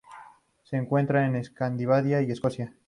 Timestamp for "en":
1.27-1.35